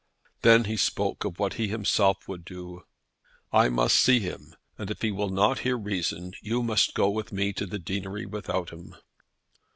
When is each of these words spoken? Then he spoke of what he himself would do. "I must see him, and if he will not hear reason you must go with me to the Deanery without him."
Then 0.41 0.63
he 0.63 0.77
spoke 0.77 1.25
of 1.25 1.37
what 1.37 1.53
he 1.61 1.67
himself 1.67 2.27
would 2.27 2.43
do. 2.43 2.85
"I 3.53 3.69
must 3.69 3.99
see 3.99 4.19
him, 4.19 4.55
and 4.75 4.89
if 4.89 5.03
he 5.03 5.11
will 5.11 5.29
not 5.29 5.59
hear 5.59 5.77
reason 5.77 6.33
you 6.41 6.63
must 6.63 6.95
go 6.95 7.11
with 7.11 7.31
me 7.31 7.53
to 7.53 7.67
the 7.67 7.77
Deanery 7.77 8.25
without 8.25 8.71
him." 8.71 8.95